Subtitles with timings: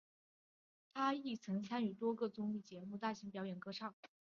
[0.95, 4.09] 他亦曾参与多个综艺节目及大型表演的歌唱演出。